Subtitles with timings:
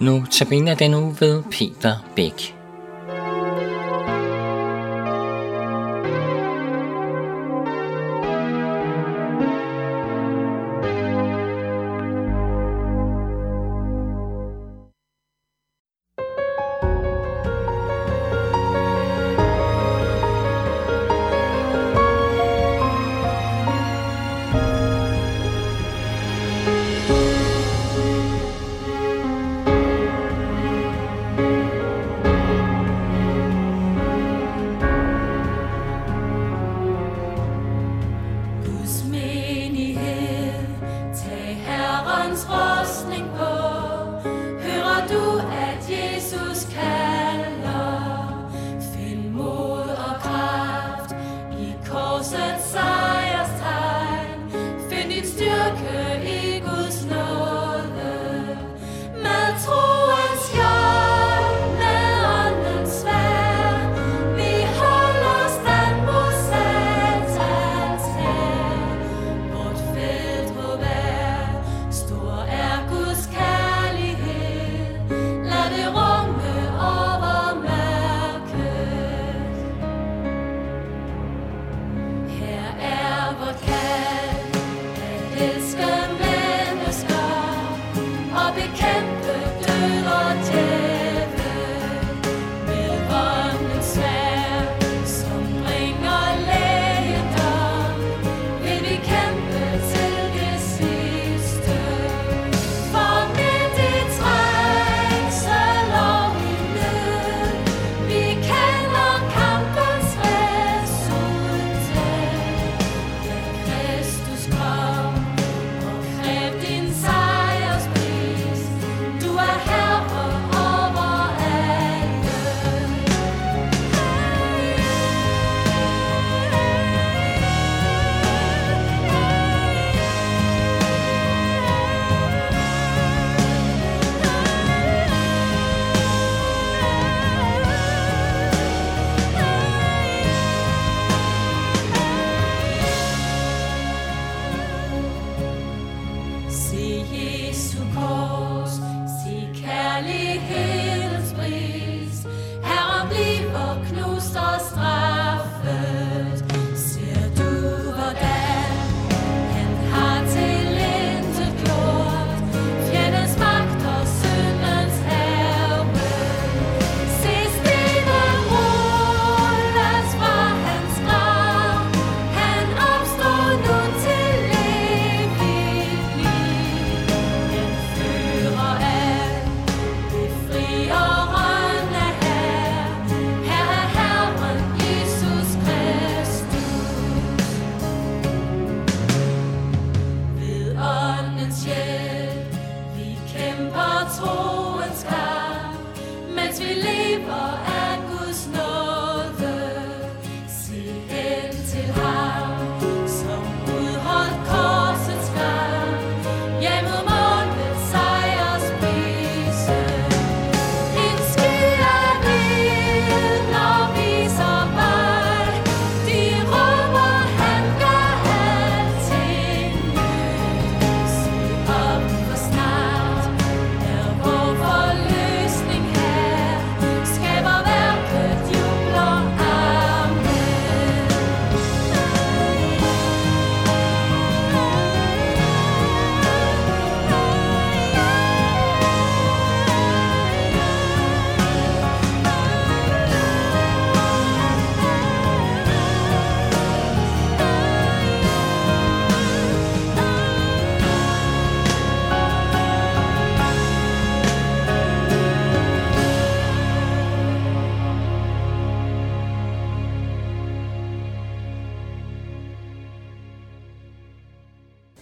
[0.00, 2.59] Nu tabiner den nu ved Peter Bæk.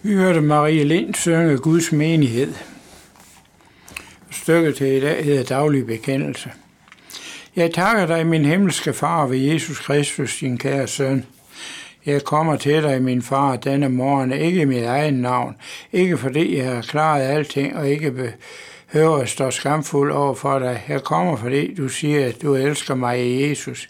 [0.01, 2.53] Vi hørte Marie Lind synge Guds menighed.
[4.31, 6.51] Stykket til i dag hedder Daglig Bekendelse.
[7.55, 11.25] Jeg takker dig, min himmelske far, ved Jesus Kristus, din kære søn.
[12.05, 15.55] Jeg kommer til dig, min far, denne morgen, ikke i mit egen navn,
[15.93, 18.33] ikke fordi jeg har klaret alting og ikke
[18.91, 20.83] behøver at stå skamfuld over for dig.
[20.87, 23.89] Jeg kommer, fordi du siger, at du elsker mig i Jesus.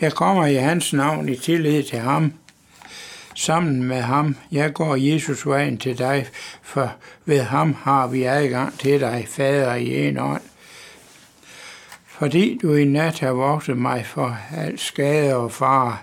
[0.00, 2.32] Jeg kommer i hans navn i tillid til ham,
[3.40, 4.36] sammen med ham.
[4.52, 6.26] Jeg går Jesus vejen til dig,
[6.62, 6.92] for
[7.24, 10.40] ved ham har vi adgang til dig, Fader i en ånd.
[12.06, 15.96] Fordi du i nat har vogtet mig for al skade og fare,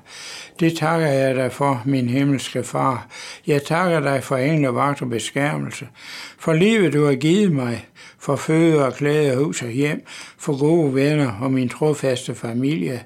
[0.60, 3.08] det takker jeg dig for, min himmelske far.
[3.48, 5.88] Jeg takker dig for englevagt og beskærmelse,
[6.40, 7.88] for livet du har givet mig,
[8.20, 10.06] for føde og klæde, hus og hjem,
[10.38, 13.04] for gode venner og min trofaste familie,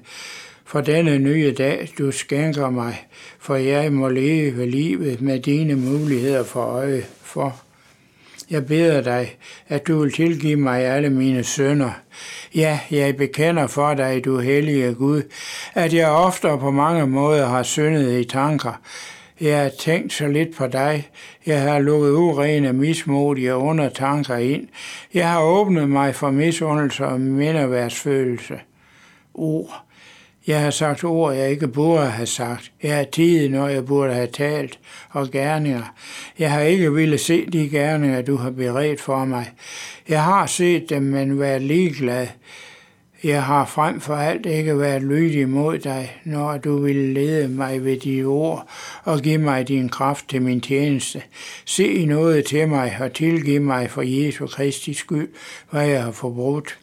[0.72, 3.06] for denne nye dag, du skænker mig,
[3.38, 7.62] for jeg må leve livet med dine muligheder for øje for.
[8.50, 9.36] Jeg beder dig,
[9.68, 11.90] at du vil tilgive mig alle mine sønder.
[12.54, 15.22] Ja, jeg bekender for dig, du hellige Gud,
[15.74, 18.80] at jeg ofte og på mange måder har syndet i tanker.
[19.40, 21.08] Jeg har tænkt så lidt på dig.
[21.46, 24.68] Jeg har lukket urene, mismodige under tanker ind.
[25.14, 28.60] Jeg har åbnet mig for misundelse og mindeværdsfølelse.
[29.34, 29.84] Ord,
[30.46, 32.72] jeg har sagt ord, jeg ikke burde have sagt.
[32.82, 34.78] Jeg har tid, når jeg burde have talt,
[35.10, 35.94] og gerninger.
[36.38, 39.50] Jeg har ikke ville se de gerninger, du har beredt for mig.
[40.08, 42.26] Jeg har set dem, men været ligeglad.
[43.24, 47.84] Jeg har frem for alt ikke været lydig mod dig, når du ville lede mig
[47.84, 48.68] ved de ord
[49.04, 51.22] og give mig din kraft til min tjeneste.
[51.64, 55.28] Se noget til mig og tilgiv mig for Jesu Kristi skyld,
[55.70, 56.78] hvad jeg har forbrudt.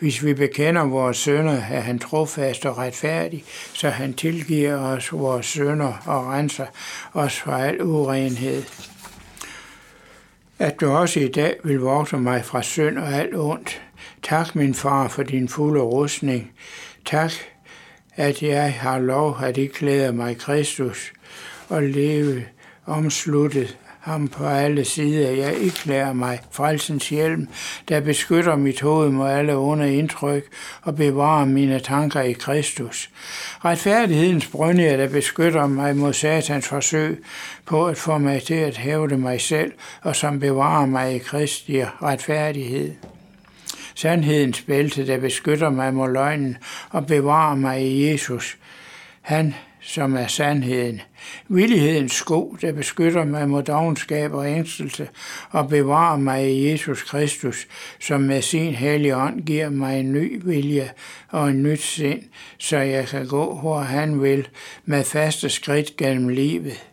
[0.00, 5.46] Hvis vi bekender vores sønder, er han trofast og retfærdig, så han tilgiver os vores
[5.46, 6.66] sønder og renser
[7.12, 8.62] os fra al urenhed.
[10.58, 13.82] At du også i dag vil vokse mig fra synd og alt ondt.
[14.22, 16.52] Tak, min far, for din fulde rustning.
[17.04, 17.32] Tak,
[18.16, 21.12] at jeg har lov at iklæde mig Kristus
[21.68, 22.44] og leve
[22.86, 23.78] omsluttet
[24.10, 25.30] ham på alle sider.
[25.30, 27.48] Jeg iklærer mig frelsens hjelm,
[27.88, 30.44] der beskytter mit hoved mod alle onde indtryk
[30.82, 33.10] og bevarer mine tanker i Kristus.
[33.64, 37.24] Retfærdighedens brønde, der beskytter mig mod satans forsøg
[37.66, 39.72] på at få mig til at hævde mig selv,
[40.02, 42.92] og som bevarer mig i Kristi retfærdighed
[43.94, 46.56] sandhedens bælte, der beskytter mig mod løgnen
[46.90, 48.56] og bevarer mig i Jesus.
[49.20, 51.00] Han som er sandheden.
[51.48, 55.08] Villighedens sko, der beskytter mig mod dogenskab og ængstelse
[55.50, 57.66] og bevarer mig i Jesus Kristus,
[58.00, 60.90] som med sin hellige ånd giver mig en ny vilje
[61.28, 62.22] og en nyt sind,
[62.58, 64.48] så jeg kan gå, hvor han vil,
[64.84, 66.84] med faste skridt gennem livet.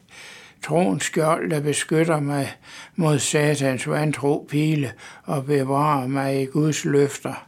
[0.63, 2.51] Troens skjold, der beskytter mig
[2.95, 4.91] mod satans vantro pile
[5.23, 7.46] og bevarer mig i Guds løfter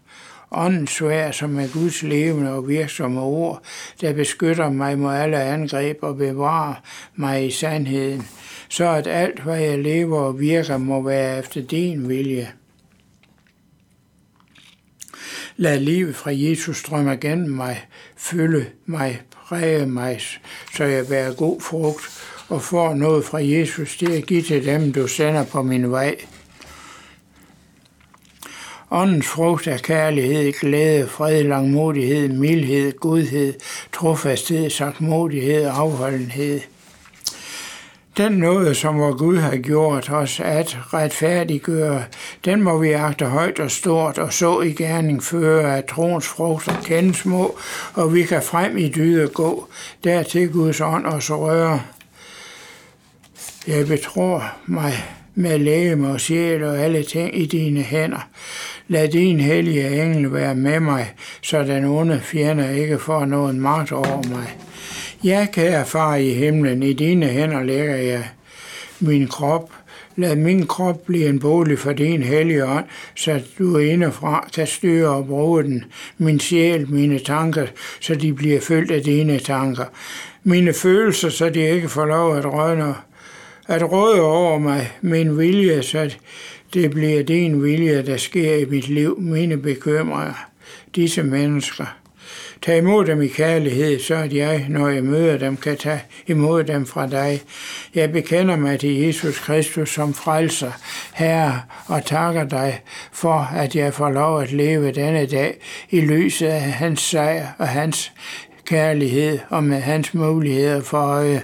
[0.52, 3.64] åndens svær, som er Guds levende og virksomme ord,
[4.02, 6.74] der beskytter mig mod alle angreb og bevarer
[7.16, 8.28] mig i sandheden,
[8.70, 12.52] så at alt, hvad jeg lever og virker, må være efter din vilje.
[15.58, 17.86] Lad livet fra Jesus strømme gennem mig,
[18.18, 20.22] fylde mig, præge mig,
[20.76, 22.02] så jeg bærer god frugt
[22.50, 26.16] og får noget fra Jesus til at give til dem, du sender på min vej.
[28.92, 33.54] Åndens frugt er kærlighed, glæde, fred, langmodighed, mildhed, godhed,
[33.94, 36.60] trofasthed, sagtmodighed og afholdenhed.
[38.18, 42.04] Den noget, som vor Gud har gjort os at retfærdiggøre,
[42.46, 46.82] den må vi agte højt og stort og så i gerning føre af trons frugter
[46.82, 47.58] kende små,
[47.94, 49.68] og vi kan frem i dyde gå,
[50.04, 51.82] dertil Guds ånd os røre.
[53.68, 58.28] Jeg betror mig med læge og sjæl og alle ting i dine hænder.
[58.88, 63.92] Lad din hellige engel være med mig, så den onde fjende ikke får nogen magt
[63.92, 64.58] over mig.
[65.24, 68.24] Ja, kære far i himlen, i dine hænder lægger jeg
[69.00, 69.72] min krop.
[70.16, 75.10] Lad min krop blive en bolig for din hellige ånd, så du indefra kan styre
[75.10, 75.84] og bruge den.
[76.18, 77.66] Min sjæl, mine tanker,
[78.00, 79.86] så de bliver fyldt af dine tanker.
[80.44, 82.96] Mine følelser, så de ikke får lov at rødne
[83.70, 86.16] at råde over mig, min vilje, så
[86.74, 90.46] det bliver din vilje, der sker i mit liv, mine bekymringer,
[90.96, 91.86] disse mennesker.
[92.62, 96.64] Tag imod dem i kærlighed, så at jeg, når jeg møder dem, kan tage imod
[96.64, 97.42] dem fra dig.
[97.96, 100.72] Jeg bekender mig til Jesus Kristus som frelser,
[101.14, 105.56] Herre, og takker dig for, at jeg får lov at leve denne dag
[105.90, 108.12] i lyset af hans sejr og hans
[108.66, 111.42] kærlighed og med hans muligheder for øje.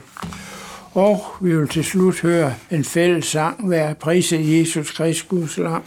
[0.96, 5.84] Og vi vil til slut høre en fælles sang, hver priset Jesus Kristus lam.